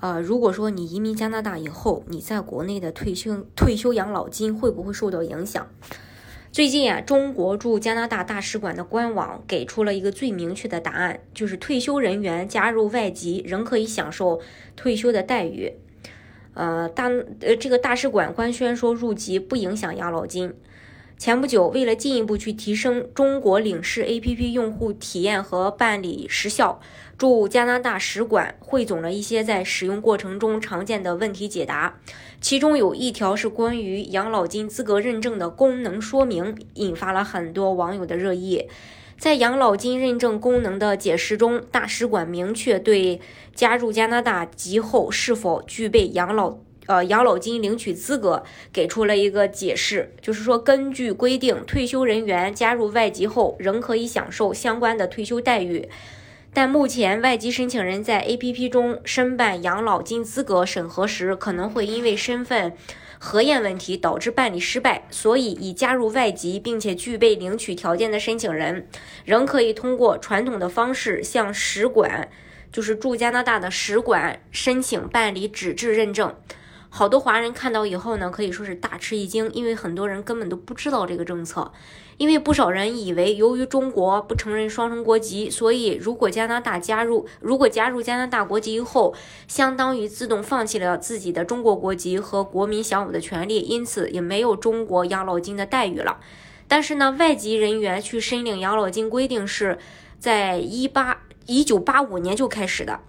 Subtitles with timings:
[0.00, 5.68] 呃，如果说你移民加拿大以后，你在国内的退休退休养老金会不会受到影响？
[6.50, 14.40] 最近啊，中国驻加拿大大使馆的官网给出了一个最明确的答案，就是退休人员加入外籍仍可以享受
[14.74, 15.74] 退休的待遇。
[16.54, 17.08] 呃，大
[17.40, 20.54] 呃这个大使馆官宣说，入籍不影响养老金。
[21.16, 26.80] 前不久，为了进一步去提升中国领事 APP 用户体验和办理时效，
[27.20, 32.00] 驻加拿大使馆汇总了一些在使用过程中常见的问题解答。
[32.40, 38.66] 其中有一条是关于养老金资格认证的功能说明，引发了很多网友的热议。
[39.18, 43.20] 在养老金认证功能的解释中，大使馆明确对
[43.54, 46.56] 加入加拿大籍后是否具备养老。
[46.86, 48.42] 呃，养老金领取资格
[48.72, 55.86] 给出了一个解释，就是说，根据规定，退休人员加入外籍后仍可以享受相关的退休待遇。
[56.52, 62.74] 但目前，外籍申请人在 APP 中申办养老金资格审核时，可能会因为身份
[63.20, 68.88] 核验问题导致办理失败，所以已加入外籍并且具备领取条件的申请人，
[69.24, 72.28] 仍可以通过传统的方式向使馆，
[72.72, 76.34] 就是驻加拿大的使馆申请办理纸质认证。
[76.92, 81.72] 好多华人看到以后呢，可以说是大吃一惊，因为很多人根本都不知道这个政策。
[82.16, 89.14] 因为不少人以为，由于中国不承认双重国籍，所以如果加拿大加入，如果加入加拿大国籍以后，
[89.48, 96.18] 相当于自动放弃了自己的中国国籍和国民享有的权利，因此也没有中国养老金的待遇了。
[96.68, 99.78] 但是呢，外籍人员去申领养老金规定是
[100.18, 103.00] 在一八一九八五年就开始的。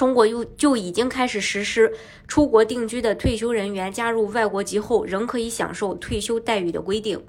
[0.00, 1.92] 中国又就已经开始实施
[2.26, 7.22] 出国定居的退休人员加入外国籍后仍可以享受退休待遇的规定。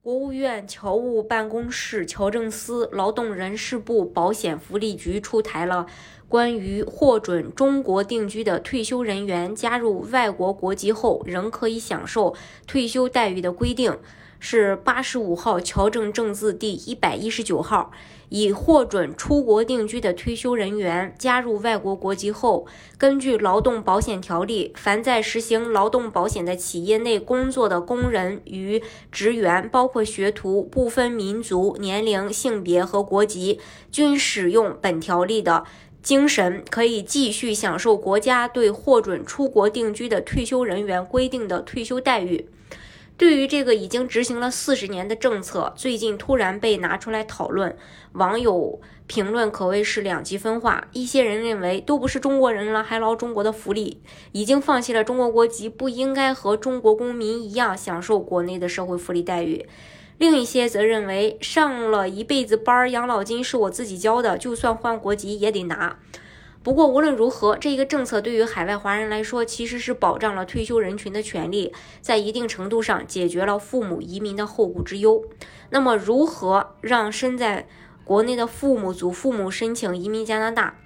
[0.00, 5.84] 国务院侨务办公室、侨政司、劳动人事部、保险福利局出台了
[6.28, 12.36] 关于获准中国定居的退休人员加入外国国籍后仍可以享受
[12.68, 13.98] 退休待遇的规定。
[14.44, 17.92] 是八十五号侨政正字第一百一十九号，
[18.28, 22.66] 已获准出国定居的退休人员加入外国国籍后，
[22.98, 28.82] 根据劳动保险条例，凡在实行劳动保险的企业内工作的工人与
[29.12, 33.60] 职员，包括学徒，不分民族、年龄、性别和国籍，
[33.92, 35.62] 均使用本条例的
[36.02, 42.48] 精神，可以继续享受国家对获准出国定居的退休人员规定的退休待遇。
[43.22, 47.76] 对于这个已经执行了四十年的政策，最近突然被拿出来讨论，
[48.14, 50.88] 网友评论可谓是两极分化。
[50.90, 59.68] 一些人认为，都不是中国人了，还捞中国的福利，已经放弃了中国国籍，不应该和中国公民一样享受国内的社会福利待遇。
[60.18, 65.96] 另一些则认为，上了一辈子班，养老金是我自己交的，就算换国籍也得拿。
[66.62, 75.24] 不过无论如何，这一个政策对于海外华人来说，其实是保障了退休人群的权利，在一定程度上解决了父母移民的后顾之忧。
[75.70, 77.66] 那么，如何让身在
[78.04, 80.76] 国内的父母、祖父母申请移民加拿大？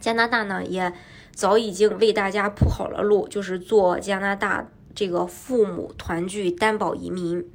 [0.00, 0.94] 加拿大呢，也
[1.32, 7.46] 早已经为大家铺好了路，就是做加拿大这个父母团聚担保移民。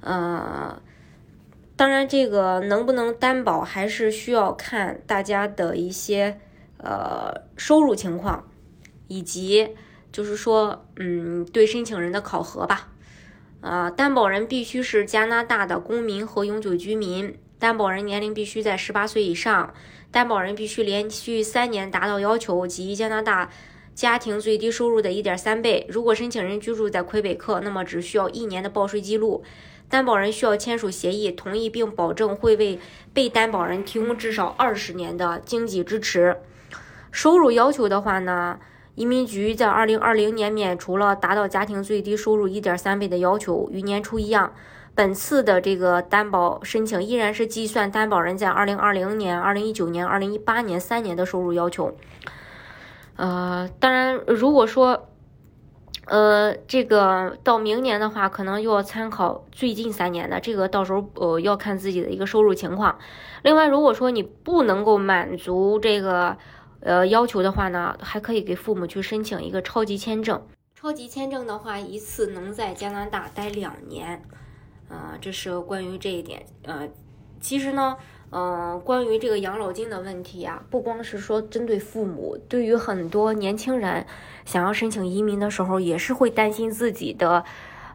[0.00, 0.82] 呃，
[1.76, 6.40] 当然，这个能不能担保，还是需要看大家的一些。
[6.84, 8.46] 呃，收入情况，
[9.08, 9.70] 以及
[10.12, 12.90] 就是说，嗯，对申请人的考核吧。
[13.62, 19.72] 啊，担保人必须是加拿大的公民和永久居民，担保人年龄必须在十八岁以上，
[20.10, 23.48] 担保人必须连续三年达到要求及加拿大
[23.94, 25.86] 家庭最低收入的一点三倍。
[25.88, 29.42] 如果申请人居住在魁北克，那么只需要一年的报税记录。
[29.88, 32.78] 担保人需要签署协议，同意并保证会为
[33.14, 36.36] 被担保人提供至少二十年的经济支持。
[37.14, 38.58] 收入要求的话呢，
[38.96, 44.52] 移民局在二零二零年免除了达到家庭最低收入一点三倍的要求，与年初一样。
[44.96, 51.96] 本次的这个担保申请依然是计算担保人在二零二零年、二零一九年、二零一八年三年的收入要求。
[53.14, 55.06] 呃，当然，如果说，
[56.06, 62.98] 呃，这个到明年的话，可能又要参考最近三年的，这个到时候呃要看自己的一个收入情况。
[63.44, 66.36] 另外，如果说你不能够满足这个。
[66.84, 70.46] 呃，要求的话呢，还可以给父母去申请一个超级签证。
[70.74, 74.22] 超级签证的话，一次能在加拿大待两年，
[74.90, 76.44] 呃，这是关于这一点。
[76.62, 76.86] 呃，
[77.40, 77.96] 其实呢，
[78.30, 84.06] 嗯，关于这个养老金的问题啊，不光是说针对父母，对于很多年轻人
[84.44, 87.42] 想要申请移民的时候，也是会担心自己的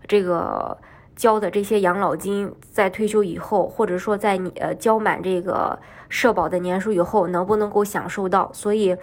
[0.07, 0.79] 这个
[1.19, 5.77] 交的这些养老金，在退休以后，或者说在你呃交满这个
[6.07, 8.49] 社保的年数以后，能不能够享受到？
[8.53, 8.95] 所以，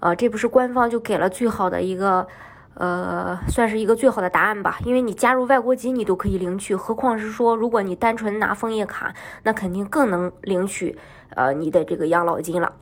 [0.00, 2.26] 呃，这不是官方就给了最好的一个。
[2.74, 9.12] 呃，算是一个最好的答案吧，因为你加入外国籍，你都可以领取，何况是说，如果你单纯拿枫叶卡，
[9.42, 10.96] 那肯定更能领取
[11.34, 12.72] 呃你的这个养老金了。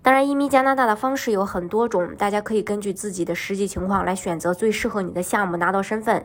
[0.00, 6.24] 当然，移民加拿大的方式有很多种，大家可以根据自己的实际情况来选择最适合你的项目，拿到身份。